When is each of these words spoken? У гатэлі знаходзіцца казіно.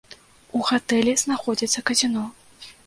У 0.59 0.61
гатэлі 0.69 1.13
знаходзіцца 1.25 1.87
казіно. 1.93 2.27